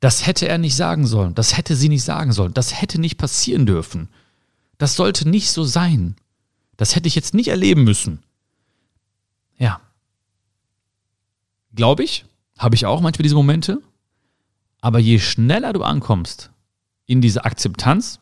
Das 0.00 0.26
hätte 0.26 0.48
er 0.48 0.58
nicht 0.58 0.74
sagen 0.74 1.06
sollen, 1.06 1.34
das 1.34 1.56
hätte 1.56 1.76
sie 1.76 1.88
nicht 1.88 2.04
sagen 2.04 2.32
sollen, 2.32 2.54
das 2.54 2.80
hätte 2.80 3.00
nicht 3.00 3.18
passieren 3.18 3.66
dürfen. 3.66 4.08
Das 4.78 4.96
sollte 4.96 5.28
nicht 5.28 5.50
so 5.50 5.64
sein. 5.64 6.16
Das 6.76 6.96
hätte 6.96 7.06
ich 7.06 7.14
jetzt 7.14 7.34
nicht 7.34 7.48
erleben 7.48 7.84
müssen. 7.84 8.22
Ja. 9.56 9.80
Glaube 11.74 12.02
ich, 12.02 12.24
habe 12.58 12.74
ich 12.74 12.86
auch 12.86 13.00
manchmal 13.00 13.22
diese 13.22 13.36
Momente. 13.36 13.80
Aber 14.84 14.98
je 14.98 15.18
schneller 15.18 15.72
du 15.72 15.82
ankommst 15.82 16.50
in 17.06 17.22
diese 17.22 17.46
Akzeptanz, 17.46 18.20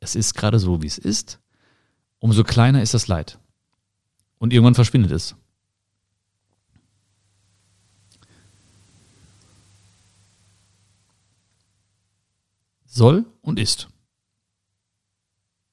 es 0.00 0.14
ist 0.14 0.34
gerade 0.34 0.58
so, 0.58 0.82
wie 0.82 0.86
es 0.86 0.98
ist, 0.98 1.40
umso 2.18 2.44
kleiner 2.44 2.82
ist 2.82 2.92
das 2.92 3.08
Leid. 3.08 3.38
Und 4.36 4.52
irgendwann 4.52 4.74
verschwindet 4.74 5.12
es. 5.12 5.34
Soll 12.84 13.24
und 13.40 13.58
ist. 13.58 13.88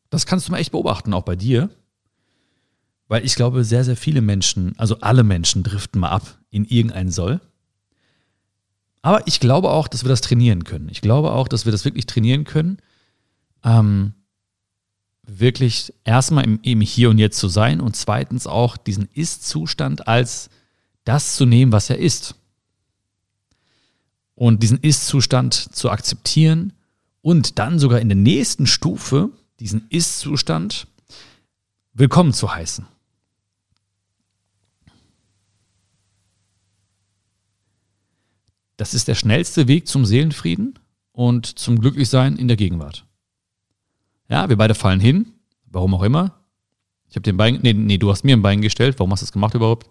Das 0.10 0.26
kannst 0.26 0.48
du 0.48 0.54
mal 0.54 0.60
echt 0.60 0.72
beobachten, 0.72 1.14
auch 1.14 1.24
bei 1.24 1.36
dir. 1.36 1.70
Weil 3.10 3.26
ich 3.26 3.36
glaube, 3.36 3.66
sehr, 3.66 3.84
sehr 3.84 3.98
viele 3.98 4.22
Menschen, 4.22 4.80
also 4.80 5.02
alle 5.02 5.26
Menschen 5.26 5.62
driften 5.62 6.00
mal 6.00 6.12
ab 6.12 6.40
in 6.52 6.64
irgendein 6.64 7.12
Soll. 7.12 7.42
Aber 9.04 9.28
ich 9.28 9.42
glaube 9.42 9.70
auch, 9.70 9.88
dass 9.88 10.04
wir 10.04 10.10
das 10.10 10.22
trainieren 10.22 10.64
können. 10.64 10.88
Ich 10.90 11.02
glaube 11.02 11.34
auch, 11.34 11.48
dass 11.50 11.66
wir 11.66 11.72
das 11.74 11.84
wirklich 11.86 12.06
trainieren 12.06 12.46
können, 12.46 12.78
ähm, 13.64 14.14
wirklich 15.24 15.94
erstmal 16.06 16.46
im, 16.46 16.60
im 16.64 16.80
Hier 16.82 17.10
und 17.10 17.20
Jetzt 17.20 17.38
zu 17.38 17.50
sein 17.50 17.82
und 17.82 17.98
zweitens 17.98 18.48
auch 18.48 18.78
diesen 18.78 19.10
Ist-Zustand 19.14 20.08
als 20.08 20.50
das 21.04 21.36
zu 21.36 21.46
nehmen, 21.46 21.74
was 21.74 21.90
er 21.90 22.00
ist. 22.00 22.36
Und 24.36 24.64
diesen 24.64 24.80
Ist-Zustand 24.80 25.54
zu 25.54 25.92
akzeptieren 25.92 26.72
und 27.22 27.60
dann 27.60 27.80
sogar 27.80 28.00
in 28.00 28.08
der 28.08 28.18
nächsten 28.18 28.66
Stufe 28.66 29.30
diesen 29.60 29.86
Ist-Zustand 29.90 30.88
willkommen 31.94 32.34
zu 32.34 32.56
heißen. 32.56 32.86
Das 38.78 38.94
ist 38.94 39.08
der 39.08 39.16
schnellste 39.16 39.68
Weg 39.68 39.88
zum 39.88 40.06
Seelenfrieden 40.06 40.80
und 41.12 41.46
zum 41.46 41.80
Glücklichsein 41.80 42.38
in 42.38 42.48
der 42.48 42.58
Gegenwart. 42.58 43.06
Ja, 44.30 44.50
wir 44.50 44.58
beide 44.58 44.76
fallen 44.76 45.00
hin, 45.00 45.28
warum 45.66 45.94
auch 45.94 46.04
immer. 46.04 46.34
Ich 47.10 47.16
habe 47.16 47.24
den 47.24 47.38
Bein, 47.38 47.60
nee, 47.62 47.74
nee, 47.74 47.98
du 47.98 48.10
hast 48.10 48.24
mir 48.24 48.36
ein 48.36 48.42
Bein 48.42 48.62
gestellt, 48.62 48.98
warum 48.98 49.12
hast 49.12 49.22
du 49.22 49.26
das 49.26 49.32
gemacht 49.32 49.54
überhaupt? 49.54 49.88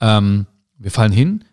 Ähm, 0.00 0.46
wir 0.78 0.90
fallen 0.90 1.12
hin, 1.12 1.44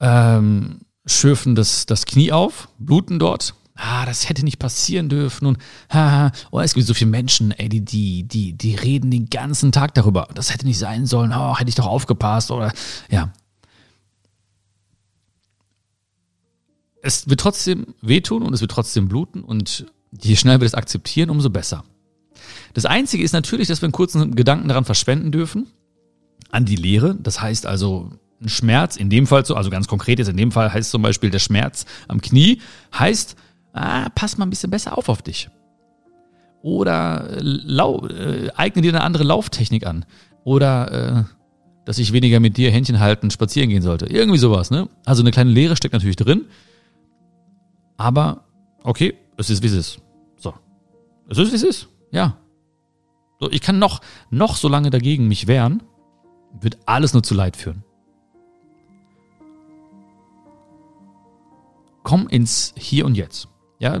ähm, 0.00 0.80
schürfen 1.04 1.54
das, 1.54 1.86
das 1.86 2.06
Knie 2.06 2.32
auf, 2.32 2.68
bluten 2.78 3.18
dort. 3.18 3.54
Ah, 3.76 4.06
das 4.06 4.28
hätte 4.28 4.42
nicht 4.42 4.58
passieren 4.58 5.10
dürfen 5.10 5.46
und 5.46 5.58
haha, 5.90 6.32
oh, 6.50 6.60
es 6.60 6.72
gibt 6.72 6.86
so 6.86 6.94
viele 6.94 7.10
Menschen, 7.10 7.52
ey, 7.52 7.68
die, 7.68 7.84
die, 7.84 8.24
die, 8.24 8.54
die 8.54 8.74
reden 8.74 9.10
den 9.10 9.28
ganzen 9.28 9.70
Tag 9.70 9.94
darüber. 9.94 10.28
Das 10.34 10.52
hätte 10.52 10.66
nicht 10.66 10.78
sein 10.78 11.04
sollen, 11.04 11.32
oh, 11.32 11.56
hätte 11.58 11.68
ich 11.68 11.74
doch 11.74 11.86
aufgepasst 11.86 12.50
oder 12.50 12.72
ja, 13.10 13.32
es 17.06 17.28
wird 17.28 17.40
trotzdem 17.40 17.94
wehtun 18.02 18.42
und 18.42 18.52
es 18.52 18.60
wird 18.60 18.72
trotzdem 18.72 19.08
bluten 19.08 19.42
und 19.42 19.86
je 20.20 20.36
schneller 20.36 20.60
wir 20.60 20.66
das 20.66 20.74
akzeptieren, 20.74 21.30
umso 21.30 21.50
besser. 21.50 21.84
Das 22.74 22.84
Einzige 22.84 23.22
ist 23.22 23.32
natürlich, 23.32 23.68
dass 23.68 23.80
wir 23.80 23.86
einen 23.86 23.92
kurzen 23.92 24.34
Gedanken 24.34 24.68
daran 24.68 24.84
verschwenden 24.84 25.30
dürfen, 25.30 25.68
an 26.50 26.64
die 26.64 26.76
Lehre. 26.76 27.14
Das 27.14 27.40
heißt 27.40 27.64
also, 27.64 28.10
ein 28.42 28.48
Schmerz, 28.48 28.96
in 28.96 29.08
dem 29.08 29.26
Fall 29.26 29.46
so, 29.46 29.54
also 29.54 29.70
ganz 29.70 29.86
konkret 29.86 30.18
jetzt 30.18 30.28
in 30.28 30.36
dem 30.36 30.52
Fall 30.52 30.72
heißt 30.72 30.90
zum 30.90 31.00
Beispiel 31.02 31.30
der 31.30 31.38
Schmerz 31.38 31.86
am 32.08 32.20
Knie, 32.20 32.60
heißt, 32.92 33.36
ah, 33.72 34.08
pass 34.14 34.36
mal 34.36 34.46
ein 34.46 34.50
bisschen 34.50 34.70
besser 34.70 34.98
auf 34.98 35.08
auf 35.08 35.22
dich. 35.22 35.48
Oder 36.62 37.30
äh, 37.30 37.38
lau, 37.40 38.06
äh, 38.08 38.50
eigne 38.56 38.82
dir 38.82 38.90
eine 38.90 39.02
andere 39.02 39.24
Lauftechnik 39.24 39.86
an. 39.86 40.04
Oder 40.44 40.92
äh, 40.92 41.24
dass 41.84 41.98
ich 41.98 42.12
weniger 42.12 42.40
mit 42.40 42.56
dir 42.56 42.72
Händchen 42.72 42.98
halten, 42.98 43.30
spazieren 43.30 43.70
gehen 43.70 43.82
sollte. 43.82 44.06
Irgendwie 44.06 44.38
sowas, 44.38 44.70
ne? 44.70 44.88
Also 45.04 45.22
eine 45.22 45.30
kleine 45.30 45.50
Lehre 45.50 45.76
steckt 45.76 45.94
natürlich 45.94 46.16
drin. 46.16 46.46
Aber, 47.96 48.44
okay, 48.82 49.14
es 49.36 49.50
ist 49.50 49.62
wie 49.62 49.66
es 49.66 49.72
ist. 49.72 50.00
So. 50.36 50.54
Es 51.28 51.38
ist 51.38 51.52
wie 51.52 51.56
es 51.56 51.62
ist. 51.62 51.88
Ja. 52.10 52.38
So, 53.40 53.50
ich 53.50 53.60
kann 53.60 53.78
noch, 53.78 54.00
noch 54.30 54.56
so 54.56 54.68
lange 54.68 54.90
dagegen 54.90 55.28
mich 55.28 55.46
wehren, 55.46 55.82
wird 56.60 56.78
alles 56.86 57.12
nur 57.12 57.22
zu 57.22 57.34
Leid 57.34 57.56
führen. 57.56 57.84
Komm 62.02 62.28
ins 62.28 62.72
Hier 62.76 63.04
und 63.04 63.16
Jetzt. 63.16 63.48
Ja, 63.78 64.00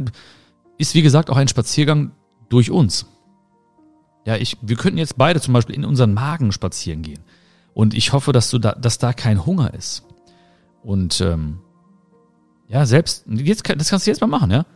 ist 0.78 0.94
wie 0.94 1.02
gesagt 1.02 1.28
auch 1.28 1.36
ein 1.36 1.48
Spaziergang 1.48 2.12
durch 2.48 2.70
uns. 2.70 3.06
Ja, 4.24 4.36
ich, 4.36 4.56
wir 4.62 4.76
könnten 4.76 4.98
jetzt 4.98 5.18
beide 5.18 5.40
zum 5.40 5.54
Beispiel 5.54 5.74
in 5.74 5.84
unseren 5.84 6.14
Magen 6.14 6.52
spazieren 6.52 7.02
gehen. 7.02 7.22
Und 7.74 7.94
ich 7.94 8.12
hoffe, 8.12 8.32
dass 8.32 8.50
du 8.50 8.58
da, 8.58 8.72
dass 8.72 8.98
da 8.98 9.12
kein 9.12 9.44
Hunger 9.44 9.74
ist. 9.74 10.04
Und 10.82 11.20
ähm, 11.20 11.58
ja, 12.68 12.84
selbst, 12.86 13.24
jetzt, 13.28 13.68
das 13.68 13.90
kannst 13.90 14.06
du 14.06 14.10
jetzt 14.10 14.20
mal 14.20 14.26
machen, 14.26 14.50
ja? 14.50 14.66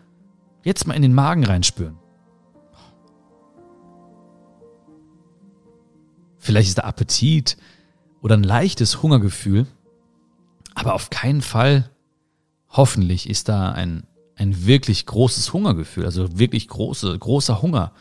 Jetzt 0.62 0.86
mal 0.86 0.94
in 0.94 1.02
den 1.02 1.14
Magen 1.14 1.44
reinspüren. 1.44 1.96
Vielleicht 6.38 6.68
ist 6.68 6.78
da 6.78 6.82
Appetit 6.82 7.56
oder 8.22 8.36
ein 8.36 8.42
leichtes 8.42 9.02
Hungergefühl, 9.02 9.66
aber 10.74 10.94
auf 10.94 11.10
keinen 11.10 11.42
Fall, 11.42 11.90
hoffentlich, 12.68 13.28
ist 13.28 13.48
da 13.48 13.72
ein, 13.72 14.04
ein 14.36 14.66
wirklich 14.66 15.06
großes 15.06 15.52
Hungergefühl, 15.52 16.04
also 16.04 16.38
wirklich 16.38 16.68
große, 16.68 17.18
großer 17.18 17.60
Hunger. 17.60 17.92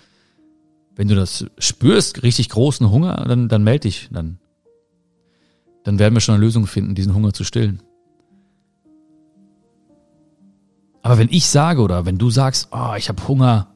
Wenn 0.96 1.08
du 1.08 1.16
das 1.16 1.46
spürst, 1.58 2.24
richtig 2.24 2.50
großen 2.50 2.90
Hunger, 2.90 3.26
dann, 3.28 3.50
dann 3.50 3.64
melde 3.64 3.88
dich, 3.88 4.10
dann, 4.12 4.40
dann 5.84 6.00
werden 6.00 6.14
wir 6.14 6.22
schon 6.22 6.36
eine 6.36 6.44
Lösung 6.44 6.68
finden, 6.68 6.96
diesen 6.96 7.14
Hunger 7.14 7.34
zu 7.34 7.44
stillen. 7.44 7.82
Aber 11.10 11.18
wenn 11.18 11.30
ich 11.32 11.48
sage 11.48 11.82
oder 11.82 12.06
wenn 12.06 12.20
du 12.20 12.30
sagst, 12.30 12.68
oh, 12.70 12.94
ich 12.96 13.10
habe 13.10 13.28
Hunger, 13.28 13.74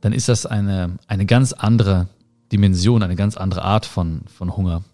dann 0.00 0.12
ist 0.12 0.28
das 0.28 0.46
eine, 0.46 0.96
eine 1.08 1.26
ganz 1.26 1.52
andere 1.52 2.06
Dimension, 2.52 3.02
eine 3.02 3.16
ganz 3.16 3.36
andere 3.36 3.62
Art 3.62 3.84
von, 3.84 4.20
von 4.28 4.56
Hunger. 4.56 4.84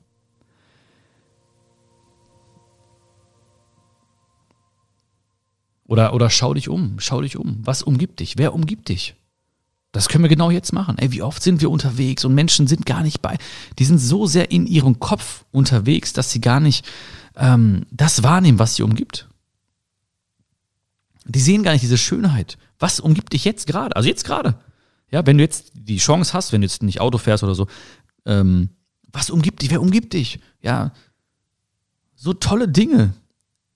Oder, 5.87 6.15
oder 6.15 6.31
schau 6.31 6.55
dich 6.55 6.71
um, 6.71 6.99
schau 7.01 7.21
dich 7.21 7.37
um. 7.37 7.59
Was 7.67 7.83
umgibt 7.83 8.21
dich? 8.21 8.39
Wer 8.39 8.55
umgibt 8.55 8.89
dich? 8.89 9.15
Das 9.93 10.09
können 10.09 10.25
wir 10.25 10.31
genau 10.31 10.51
jetzt 10.51 10.73
machen. 10.73 10.97
Ey, 10.97 11.13
wie 11.13 11.21
oft 11.21 11.43
sind 11.43 11.61
wir 11.61 11.71
unterwegs 11.71 12.25
und 12.25 12.35
Menschen 12.35 12.67
sind 12.67 12.87
gar 12.87 13.03
nicht 13.03 13.21
bei, 13.21 13.37
die 13.79 13.85
sind 13.85 13.99
so 13.99 14.25
sehr 14.25 14.51
in 14.51 14.67
ihrem 14.67 15.01
Kopf 15.01 15.45
unterwegs, 15.51 16.15
dass 16.15 16.31
sie 16.31 16.41
gar 16.41 16.61
nicht 16.61 16.89
ähm, 17.37 17.85
das 17.91 18.23
wahrnehmen, 18.23 18.59
was 18.59 18.77
sie 18.77 18.85
umgibt. 18.85 19.30
Die 21.33 21.41
sehen 21.41 21.63
gar 21.63 21.73
nicht 21.73 21.83
diese 21.83 21.99
Schönheit. 21.99 22.59
Was 22.79 22.99
umgibt 22.99 23.33
dich 23.33 23.45
jetzt 23.45 23.67
gerade? 23.67 23.95
Also 23.95 24.09
jetzt 24.09 24.25
gerade. 24.25 24.55
Ja, 25.11 25.27
wenn 25.27 25.39
du 25.39 25.45
jetzt 25.45 25.73
die 25.75 25.99
Chance 25.99 26.33
hast, 26.33 26.53
wenn 26.53 26.61
du 26.61 26.67
jetzt 26.67 26.83
nicht 26.83 27.01
Auto 27.01 27.19
fährst 27.19 27.45
oder 27.45 27.55
so, 27.55 27.67
ähm, 28.27 28.71
was 29.13 29.31
umgibt 29.31 29.63
dich? 29.63 29.71
Wer 29.71 29.83
umgibt 29.83 30.13
dich? 30.13 30.41
Ja, 30.63 30.93
so 32.15 32.33
tolle 32.33 32.69
Dinge. 32.69 33.15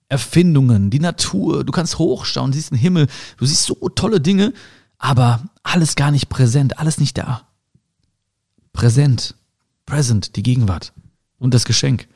Erfindungen, 0.09 0.91
die 0.91 1.01
Natur, 1.01 1.65
du 1.65 1.73
kannst 1.73 1.99
hochschauen, 1.99 2.53
siehst 2.53 2.71
den 2.71 2.79
Himmel, 2.79 3.09
du 3.39 3.47
siehst 3.47 3.65
so 3.65 3.75
tolle 3.89 4.21
Dinge, 4.21 4.53
aber 4.99 5.43
alles 5.63 5.97
gar 5.97 6.11
nicht 6.11 6.29
präsent, 6.29 6.79
alles 6.79 6.99
nicht 6.99 7.17
da. 7.17 7.49
Präsent, 8.73 9.35
present, 9.87 10.37
die 10.37 10.43
Gegenwart 10.43 10.93
und 11.39 11.55
das 11.55 11.65
Geschenk. 11.65 12.07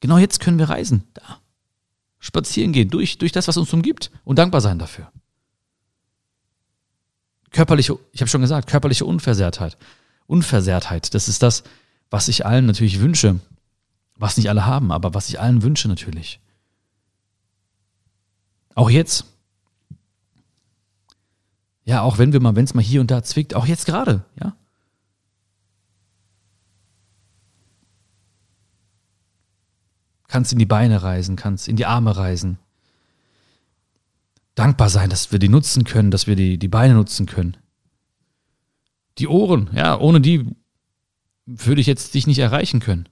Genau 0.00 0.18
jetzt 0.18 0.38
können 0.38 0.58
wir 0.58 0.68
reisen, 0.68 1.04
da 1.14 1.40
spazieren 2.26 2.72
gehen, 2.72 2.90
durch, 2.90 3.18
durch 3.18 3.30
das, 3.30 3.46
was 3.46 3.56
uns 3.56 3.72
umgibt 3.72 4.10
und 4.24 4.38
dankbar 4.38 4.60
sein 4.60 4.80
dafür. 4.80 5.12
Körperliche, 7.52 7.96
ich 8.12 8.20
habe 8.20 8.28
schon 8.28 8.40
gesagt, 8.40 8.68
körperliche 8.68 9.04
Unversehrtheit. 9.04 9.78
Unversehrtheit, 10.26 11.14
das 11.14 11.28
ist 11.28 11.42
das, 11.42 11.62
was 12.10 12.26
ich 12.26 12.44
allen 12.44 12.66
natürlich 12.66 13.00
wünsche, 13.00 13.38
was 14.16 14.36
nicht 14.36 14.48
alle 14.48 14.66
haben, 14.66 14.90
aber 14.90 15.14
was 15.14 15.28
ich 15.28 15.38
allen 15.38 15.62
wünsche 15.62 15.86
natürlich. 15.86 16.40
Auch 18.74 18.90
jetzt. 18.90 19.24
Ja, 21.84 22.02
auch 22.02 22.18
wenn 22.18 22.32
wir 22.32 22.40
mal, 22.40 22.56
wenn 22.56 22.64
es 22.64 22.74
mal 22.74 22.82
hier 22.82 23.00
und 23.00 23.12
da 23.12 23.22
zwickt, 23.22 23.54
auch 23.54 23.66
jetzt 23.66 23.86
gerade, 23.86 24.24
ja. 24.42 24.56
Kannst 30.28 30.52
in 30.52 30.58
die 30.58 30.66
Beine 30.66 31.02
reisen, 31.02 31.36
kannst 31.36 31.68
in 31.68 31.76
die 31.76 31.86
Arme 31.86 32.16
reisen. 32.16 32.58
Dankbar 34.54 34.88
sein, 34.88 35.10
dass 35.10 35.32
wir 35.32 35.38
die 35.38 35.48
nutzen 35.48 35.84
können, 35.84 36.10
dass 36.10 36.26
wir 36.26 36.36
die, 36.36 36.58
die 36.58 36.68
Beine 36.68 36.94
nutzen 36.94 37.26
können. 37.26 37.56
Die 39.18 39.28
Ohren, 39.28 39.70
ja, 39.72 39.98
ohne 39.98 40.20
die 40.20 40.46
würde 41.46 41.80
ich 41.80 41.86
jetzt 41.86 42.14
dich 42.14 42.26
nicht 42.26 42.38
erreichen 42.38 42.80
können. 42.80 43.08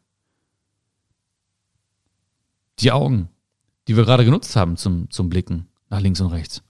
Die 2.80 2.92
Augen, 2.92 3.28
die 3.86 3.96
wir 3.96 4.04
gerade 4.04 4.24
genutzt 4.24 4.56
haben 4.56 4.76
zum, 4.76 5.10
zum 5.10 5.28
Blicken 5.28 5.68
nach 5.88 6.00
links 6.00 6.20
und 6.20 6.28
rechts. 6.28 6.62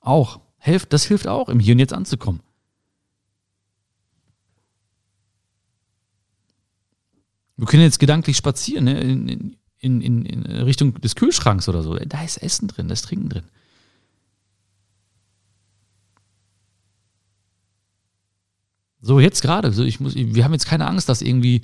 Auch. 0.00 0.40
Das 0.90 1.04
hilft 1.04 1.28
auch, 1.28 1.48
im 1.48 1.60
Hier 1.60 1.74
und 1.74 1.78
Jetzt 1.78 1.92
anzukommen. 1.92 2.40
Wir 7.58 7.66
können 7.66 7.82
jetzt 7.82 7.98
gedanklich 7.98 8.36
spazieren, 8.36 8.84
ne? 8.84 9.00
in, 9.00 9.56
in, 9.80 10.00
in, 10.00 10.24
in 10.24 10.46
Richtung 10.62 10.94
des 11.00 11.16
Kühlschranks 11.16 11.68
oder 11.68 11.82
so. 11.82 11.94
Da 11.96 12.22
ist 12.22 12.38
Essen 12.38 12.68
drin, 12.68 12.88
da 12.88 12.92
ist 12.92 13.04
Trinken 13.04 13.28
drin. 13.28 13.42
So, 19.00 19.18
jetzt 19.18 19.42
gerade. 19.42 19.72
So, 19.72 19.82
ich 19.82 19.98
muss, 19.98 20.14
wir 20.14 20.44
haben 20.44 20.52
jetzt 20.52 20.66
keine 20.66 20.86
Angst, 20.86 21.08
dass 21.08 21.20
irgendwie 21.20 21.62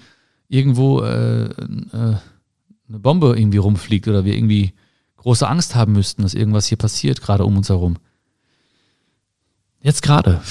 irgendwo 0.48 1.00
äh, 1.02 1.44
äh, 1.44 1.46
eine 1.92 2.18
Bombe 2.98 3.38
irgendwie 3.38 3.58
rumfliegt 3.58 4.08
oder 4.08 4.24
wir 4.24 4.34
irgendwie 4.34 4.72
große 5.16 5.48
Angst 5.48 5.76
haben 5.76 5.92
müssten, 5.92 6.22
dass 6.22 6.34
irgendwas 6.34 6.66
hier 6.66 6.78
passiert, 6.78 7.22
gerade 7.22 7.44
um 7.44 7.56
uns 7.56 7.68
herum. 7.68 7.98
Jetzt 9.80 10.02
gerade. 10.02 10.42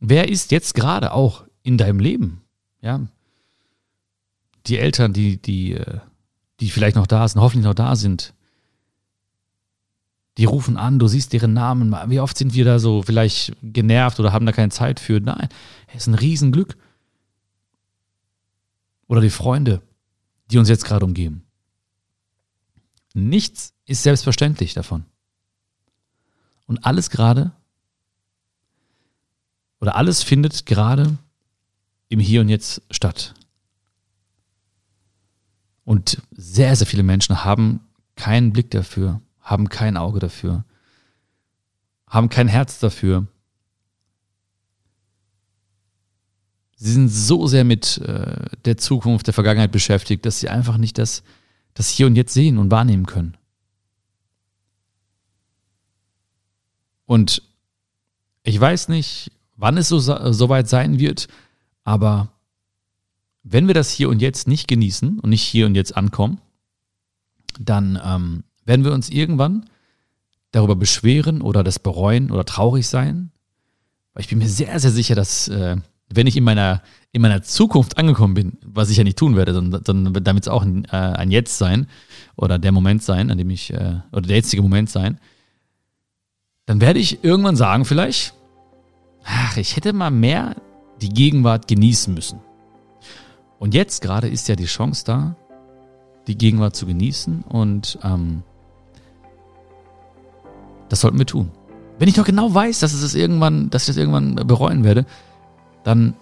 Wer 0.00 0.28
ist 0.28 0.50
jetzt 0.50 0.74
gerade 0.74 1.12
auch 1.12 1.44
in 1.62 1.76
deinem 1.76 2.00
Leben? 2.00 2.42
Ja. 2.80 3.06
Die 4.66 4.78
Eltern, 4.78 5.12
die, 5.12 5.40
die, 5.40 5.74
äh, 5.74 6.00
die 6.58 6.70
vielleicht 6.70 6.96
noch 6.96 7.06
da 7.06 7.28
sind, 7.28 7.40
hoffentlich 7.40 7.66
noch 7.66 7.74
da 7.74 7.94
sind, 7.96 8.34
die 10.38 10.46
rufen 10.46 10.78
an, 10.78 10.98
du 10.98 11.06
siehst 11.06 11.34
deren 11.34 11.52
Namen. 11.52 11.94
Wie 12.06 12.20
oft 12.20 12.38
sind 12.38 12.54
wir 12.54 12.64
da 12.64 12.78
so 12.78 13.02
vielleicht 13.02 13.54
genervt 13.62 14.18
oder 14.20 14.32
haben 14.32 14.46
da 14.46 14.52
keine 14.52 14.70
Zeit 14.70 14.98
für? 14.98 15.20
Nein, 15.20 15.48
es 15.88 16.02
ist 16.02 16.06
ein 16.06 16.14
Riesenglück. 16.14 16.78
Oder 19.06 19.20
die 19.20 19.30
Freunde, 19.30 19.82
die 20.50 20.58
uns 20.58 20.68
jetzt 20.68 20.84
gerade 20.84 21.04
umgeben. 21.04 21.44
Nichts 23.12 23.74
ist 23.84 24.02
selbstverständlich 24.02 24.72
davon. 24.72 25.04
Und 26.66 26.86
alles 26.86 27.10
gerade 27.10 27.52
oder 29.80 29.96
alles 29.96 30.22
findet 30.22 30.66
gerade 30.66 31.16
im 32.08 32.20
Hier 32.20 32.42
und 32.42 32.48
Jetzt 32.48 32.82
statt. 32.90 33.34
Und 35.84 36.22
sehr, 36.30 36.76
sehr 36.76 36.86
viele 36.86 37.02
Menschen 37.02 37.44
haben 37.44 37.80
keinen 38.14 38.52
Blick 38.52 38.70
dafür, 38.70 39.20
haben 39.40 39.68
kein 39.68 39.96
Auge 39.96 40.20
dafür, 40.20 40.64
haben 42.06 42.28
kein 42.28 42.48
Herz 42.48 42.78
dafür. 42.78 43.26
Sie 46.76 46.92
sind 46.92 47.08
so 47.08 47.46
sehr 47.46 47.64
mit 47.64 47.98
äh, 47.98 48.56
der 48.64 48.76
Zukunft, 48.76 49.26
der 49.26 49.34
Vergangenheit 49.34 49.72
beschäftigt, 49.72 50.24
dass 50.24 50.40
sie 50.40 50.48
einfach 50.48 50.76
nicht 50.76 50.98
das, 50.98 51.22
das 51.74 51.88
Hier 51.88 52.06
und 52.06 52.16
Jetzt 52.16 52.34
sehen 52.34 52.58
und 52.58 52.70
wahrnehmen 52.70 53.06
können. 53.06 53.36
Und 57.06 57.42
ich 58.44 58.60
weiß 58.60 58.88
nicht, 58.88 59.32
wann 59.60 59.76
es 59.76 59.88
so, 59.88 59.98
so 59.98 60.48
weit 60.48 60.68
sein 60.68 60.98
wird, 60.98 61.28
aber 61.84 62.28
wenn 63.42 63.66
wir 63.66 63.74
das 63.74 63.90
Hier 63.90 64.08
und 64.08 64.20
Jetzt 64.20 64.48
nicht 64.48 64.68
genießen 64.68 65.18
und 65.18 65.30
nicht 65.30 65.42
hier 65.42 65.66
und 65.66 65.74
jetzt 65.74 65.96
ankommen, 65.96 66.40
dann 67.58 68.00
ähm, 68.04 68.44
werden 68.64 68.84
wir 68.84 68.92
uns 68.92 69.08
irgendwann 69.08 69.66
darüber 70.52 70.76
beschweren 70.76 71.42
oder 71.42 71.62
das 71.62 71.78
bereuen 71.78 72.30
oder 72.30 72.44
traurig 72.44 72.86
sein? 72.86 73.30
Weil 74.12 74.22
ich 74.22 74.28
bin 74.28 74.38
mir 74.38 74.48
sehr, 74.48 74.78
sehr 74.78 74.90
sicher, 74.90 75.14
dass 75.14 75.48
äh, 75.48 75.76
wenn 76.12 76.26
ich 76.26 76.36
in 76.36 76.44
meiner, 76.44 76.82
in 77.12 77.22
meiner 77.22 77.42
Zukunft 77.42 77.96
angekommen 77.96 78.34
bin, 78.34 78.58
was 78.64 78.90
ich 78.90 78.96
ja 78.96 79.04
nicht 79.04 79.18
tun 79.18 79.36
werde, 79.36 79.54
sondern, 79.54 79.84
sondern 79.84 80.24
damit 80.24 80.44
es 80.44 80.48
auch 80.48 80.62
ein, 80.62 80.84
äh, 80.86 80.96
ein 80.96 81.30
Jetzt 81.30 81.58
sein 81.58 81.86
oder 82.36 82.58
der 82.58 82.72
Moment 82.72 83.02
sein, 83.02 83.30
an 83.30 83.38
dem 83.38 83.50
ich, 83.50 83.72
äh, 83.72 84.00
oder 84.12 84.22
der 84.22 84.36
jetzige 84.36 84.62
Moment 84.62 84.90
sein, 84.90 85.18
dann 86.66 86.80
werde 86.80 86.98
ich 86.98 87.24
irgendwann 87.24 87.56
sagen 87.56 87.84
vielleicht, 87.84 88.34
ach, 89.24 89.56
ich 89.56 89.76
hätte 89.76 89.92
mal 89.92 90.10
mehr 90.10 90.56
die 91.00 91.10
Gegenwart 91.10 91.68
genießen 91.68 92.12
müssen. 92.12 92.40
Und 93.58 93.74
jetzt 93.74 94.02
gerade 94.02 94.28
ist 94.28 94.48
ja 94.48 94.56
die 94.56 94.64
Chance 94.64 95.04
da, 95.04 95.36
die 96.26 96.36
Gegenwart 96.36 96.76
zu 96.76 96.86
genießen 96.86 97.42
und 97.42 97.98
ähm, 98.02 98.42
das 100.88 101.00
sollten 101.00 101.18
wir 101.18 101.26
tun. 101.26 101.50
Wenn 101.98 102.08
ich 102.08 102.14
doch 102.14 102.24
genau 102.24 102.52
weiß, 102.52 102.80
dass, 102.80 102.92
es 102.92 103.14
irgendwann, 103.14 103.70
dass 103.70 103.82
ich 103.82 103.88
das 103.88 103.96
irgendwann 103.96 104.34
bereuen 104.34 104.84
werde, 104.84 105.04
dann 105.84 106.14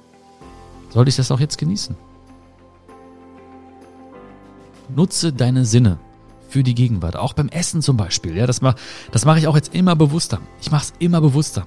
sollte 0.90 1.08
ich 1.08 1.16
das 1.16 1.30
auch 1.30 1.40
jetzt 1.40 1.58
genießen. 1.58 1.96
Nutze 4.94 5.32
deine 5.32 5.64
Sinne 5.64 5.98
für 6.48 6.62
die 6.62 6.74
Gegenwart, 6.74 7.16
auch 7.16 7.34
beim 7.34 7.48
Essen 7.48 7.82
zum 7.82 7.96
Beispiel. 7.96 8.36
Ja, 8.36 8.46
das 8.46 8.62
mache 8.62 8.76
das 9.12 9.24
mach 9.24 9.36
ich 9.36 9.46
auch 9.46 9.54
jetzt 9.54 9.74
immer 9.74 9.94
bewusster. 9.94 10.40
Ich 10.60 10.70
mache 10.70 10.84
es 10.84 10.94
immer 10.98 11.20
bewusster. 11.20 11.66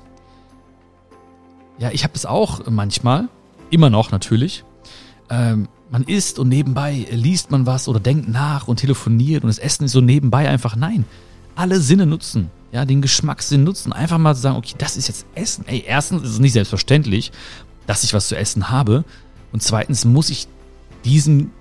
Ja, 1.81 1.89
ich 1.91 2.03
habe 2.03 2.13
es 2.15 2.25
auch 2.25 2.61
manchmal, 2.69 3.27
immer 3.69 3.89
noch 3.89 4.11
natürlich. 4.11 4.63
Ähm, 5.29 5.67
man 5.89 6.03
isst 6.03 6.39
und 6.39 6.47
nebenbei 6.47 7.05
liest 7.11 7.51
man 7.51 7.65
was 7.65 7.89
oder 7.89 7.99
denkt 7.99 8.29
nach 8.29 8.67
und 8.69 8.77
telefoniert 8.77 9.43
und 9.43 9.49
das 9.49 9.57
Essen 9.57 9.85
ist 9.85 9.91
so 9.91 9.99
nebenbei 9.99 10.47
einfach. 10.47 10.77
Nein, 10.77 11.03
alle 11.55 11.81
Sinne 11.81 12.05
nutzen 12.05 12.49
ja, 12.71 12.85
den 12.85 13.01
Geschmackssinn 13.01 13.63
nutzen. 13.63 13.93
Einfach 13.93 14.17
mal 14.17 14.35
zu 14.35 14.41
sagen, 14.41 14.57
okay, 14.57 14.75
das 14.77 14.97
ist 14.97 15.07
jetzt 15.07 15.25
Essen. 15.35 15.65
Ey, 15.67 15.83
erstens 15.85 16.23
ist 16.23 16.31
es 16.31 16.39
nicht 16.39 16.53
selbstverständlich, 16.53 17.31
dass 17.85 18.03
ich 18.03 18.13
was 18.13 18.27
zu 18.27 18.37
essen 18.37 18.69
habe. 18.69 19.03
Und 19.51 19.61
zweitens 19.61 20.05
muss 20.05 20.29
ich 20.29 20.47
diesen 21.03 21.51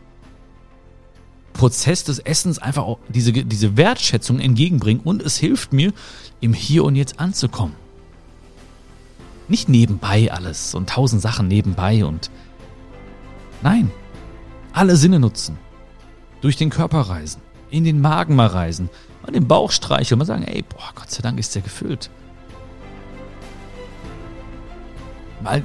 Prozess 1.53 2.05
des 2.05 2.21
Essens 2.21 2.59
einfach 2.59 2.85
auch 2.85 2.99
diese, 3.09 3.33
diese 3.33 3.77
Wertschätzung 3.77 4.39
entgegenbringen 4.39 5.03
und 5.03 5.23
es 5.23 5.37
hilft 5.37 5.73
mir, 5.73 5.93
im 6.41 6.55
Hier 6.55 6.85
und 6.85 6.95
Jetzt 6.95 7.19
anzukommen. 7.19 7.75
Nicht 9.51 9.69
nebenbei 9.69 10.31
alles 10.31 10.77
und 10.77 10.89
tausend 10.89 11.21
Sachen 11.21 11.49
nebenbei 11.49 12.05
und 12.05 12.31
nein, 13.63 13.91
alle 14.73 14.95
Sinne 14.95 15.19
nutzen. 15.19 15.59
Durch 16.41 16.55
den 16.55 16.71
Körper 16.71 17.01
reisen, 17.01 17.43
in 17.69 17.83
den 17.83 18.01
Magen 18.01 18.37
mal 18.37 18.47
reisen, 18.47 18.89
mal 19.23 19.33
den 19.33 19.49
Bauch 19.49 19.73
streicheln, 19.73 20.21
mal 20.21 20.25
sagen, 20.25 20.45
ey, 20.45 20.63
boah, 20.63 20.93
Gott 20.95 21.11
sei 21.11 21.21
Dank 21.21 21.41
ist 21.41 21.53
der 21.57 21.63
gefüllt. 21.63 22.11
Mal 25.43 25.65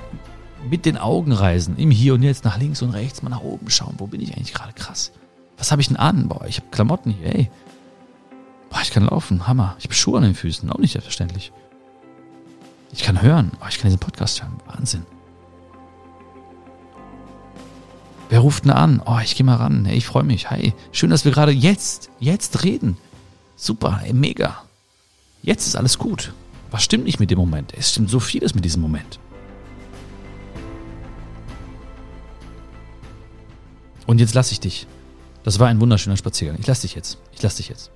mit 0.67 0.87
den 0.87 0.97
Augen 0.97 1.31
reisen, 1.31 1.77
im 1.77 1.91
Hier 1.91 2.15
und 2.15 2.23
Jetzt 2.23 2.43
nach 2.43 2.57
links 2.57 2.81
und 2.81 2.89
rechts, 2.89 3.21
mal 3.21 3.29
nach 3.29 3.41
oben 3.41 3.69
schauen, 3.69 3.93
wo 3.99 4.07
bin 4.07 4.19
ich 4.19 4.35
eigentlich 4.35 4.55
gerade 4.55 4.73
krass? 4.73 5.11
Was 5.59 5.71
habe 5.71 5.83
ich 5.83 5.89
denn 5.89 5.97
an? 5.97 6.27
Boah, 6.27 6.47
ich 6.47 6.57
habe 6.57 6.71
Klamotten 6.71 7.11
hier, 7.11 7.35
ey. 7.35 7.51
Boah, 8.71 8.81
ich 8.81 8.89
kann 8.89 9.05
laufen, 9.05 9.47
Hammer. 9.47 9.75
Ich 9.77 9.85
habe 9.85 9.93
Schuhe 9.93 10.17
an 10.17 10.23
den 10.23 10.33
Füßen, 10.33 10.71
auch 10.71 10.79
nicht 10.79 10.93
selbstverständlich. 10.93 11.53
Ich 12.95 13.03
kann 13.03 13.21
hören, 13.21 13.51
oh, 13.61 13.65
ich 13.69 13.77
kann 13.77 13.89
diesen 13.89 13.99
Podcast 13.99 14.41
hören, 14.41 14.55
Wahnsinn. 14.67 15.05
Wer 18.29 18.39
ruft 18.39 18.63
denn 18.63 18.71
an? 18.71 19.01
Oh, 19.05 19.19
ich 19.21 19.35
gehe 19.35 19.45
mal 19.45 19.57
ran. 19.57 19.83
Hey, 19.83 19.97
ich 19.97 20.05
freue 20.05 20.23
mich. 20.23 20.49
Hi. 20.49 20.73
Schön, 20.93 21.09
dass 21.09 21.25
wir 21.25 21.33
gerade 21.33 21.51
jetzt, 21.51 22.09
jetzt 22.19 22.63
reden. 22.63 22.97
Super, 23.57 24.01
ey, 24.03 24.13
mega. 24.13 24.63
Jetzt 25.43 25.67
ist 25.67 25.75
alles 25.75 25.97
gut. 25.97 26.33
Was 26.71 26.83
stimmt 26.83 27.03
nicht 27.03 27.19
mit 27.19 27.29
dem 27.29 27.37
Moment? 27.37 27.73
Es 27.77 27.91
stimmt 27.91 28.09
so 28.09 28.21
vieles 28.21 28.55
mit 28.55 28.63
diesem 28.63 28.81
Moment. 28.81 29.19
Und 34.07 34.19
jetzt 34.19 34.33
lasse 34.33 34.53
ich 34.53 34.61
dich. 34.61 34.87
Das 35.43 35.59
war 35.59 35.67
ein 35.67 35.81
wunderschöner 35.81 36.17
Spaziergang. 36.17 36.57
Ich 36.59 36.67
lasse 36.67 36.83
dich 36.83 36.95
jetzt. 36.95 37.17
Ich 37.33 37.41
lasse 37.41 37.57
dich 37.57 37.67
jetzt. 37.67 37.91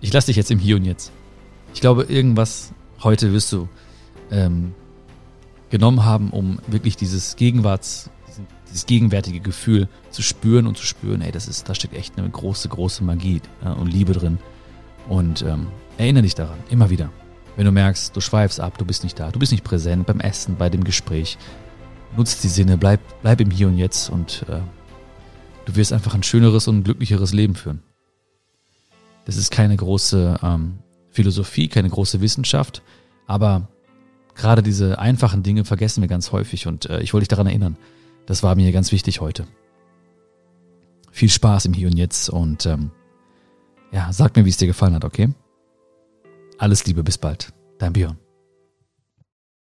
Ich 0.00 0.12
lasse 0.12 0.26
dich 0.26 0.36
jetzt 0.36 0.50
im 0.50 0.58
Hier 0.58 0.76
und 0.76 0.84
Jetzt. 0.84 1.12
Ich 1.72 1.80
glaube, 1.80 2.02
irgendwas 2.02 2.72
heute 3.02 3.32
wirst 3.32 3.52
du 3.52 3.68
ähm, 4.30 4.74
genommen 5.70 6.04
haben, 6.04 6.30
um 6.30 6.58
wirklich 6.66 6.96
dieses 6.96 7.36
Gegenwarts, 7.36 8.10
dieses 8.68 8.86
gegenwärtige 8.86 9.40
Gefühl 9.40 9.88
zu 10.10 10.22
spüren 10.22 10.66
und 10.66 10.76
zu 10.76 10.84
spüren, 10.84 11.20
ey, 11.20 11.32
das 11.32 11.48
ist, 11.48 11.68
da 11.68 11.74
steckt 11.74 11.94
echt 11.94 12.18
eine 12.18 12.28
große, 12.28 12.68
große 12.68 13.04
Magie 13.04 13.40
ja, 13.64 13.72
und 13.72 13.88
Liebe 13.88 14.12
drin. 14.12 14.38
Und 15.08 15.42
ähm, 15.42 15.68
erinnere 15.96 16.22
dich 16.22 16.34
daran, 16.34 16.58
immer 16.70 16.90
wieder. 16.90 17.10
Wenn 17.56 17.64
du 17.64 17.72
merkst, 17.72 18.14
du 18.14 18.20
schweifst 18.20 18.60
ab, 18.60 18.78
du 18.78 18.84
bist 18.84 19.02
nicht 19.02 19.18
da, 19.18 19.30
du 19.30 19.38
bist 19.38 19.52
nicht 19.52 19.64
präsent 19.64 20.06
beim 20.06 20.20
Essen, 20.20 20.56
bei 20.56 20.70
dem 20.70 20.84
Gespräch, 20.84 21.38
nutzt 22.16 22.44
die 22.44 22.48
Sinne, 22.48 22.78
bleib, 22.78 23.00
bleib 23.22 23.40
im 23.40 23.50
Hier 23.50 23.68
und 23.68 23.76
Jetzt 23.76 24.10
und 24.10 24.44
äh, 24.48 24.60
du 25.64 25.76
wirst 25.76 25.92
einfach 25.92 26.14
ein 26.14 26.22
schöneres 26.22 26.68
und 26.68 26.84
glücklicheres 26.84 27.32
Leben 27.32 27.54
führen. 27.54 27.82
Das 29.24 29.36
ist 29.36 29.50
keine 29.50 29.76
große 29.76 30.38
ähm, 30.42 30.78
Philosophie, 31.10 31.68
keine 31.68 31.90
große 31.90 32.20
Wissenschaft, 32.20 32.82
aber 33.26 33.68
gerade 34.38 34.62
diese 34.62 34.98
einfachen 34.98 35.42
Dinge 35.42 35.66
vergessen 35.66 36.00
wir 36.00 36.08
ganz 36.08 36.32
häufig 36.32 36.66
und 36.66 36.88
äh, 36.88 37.00
ich 37.00 37.12
wollte 37.12 37.22
dich 37.22 37.28
daran 37.28 37.46
erinnern. 37.46 37.76
Das 38.24 38.42
war 38.42 38.54
mir 38.54 38.72
ganz 38.72 38.92
wichtig 38.92 39.20
heute. 39.20 39.46
Viel 41.10 41.28
Spaß 41.28 41.66
im 41.66 41.74
Hier 41.74 41.88
und 41.88 41.96
Jetzt 41.96 42.30
und 42.30 42.64
ähm, 42.64 42.90
ja, 43.90 44.12
sag 44.12 44.36
mir, 44.36 44.44
wie 44.44 44.50
es 44.50 44.56
dir 44.56 44.66
gefallen 44.66 44.94
hat, 44.94 45.04
okay? 45.04 45.28
Alles 46.58 46.86
Liebe, 46.86 47.02
bis 47.02 47.18
bald. 47.18 47.52
Dein 47.78 47.92
Björn. 47.92 48.18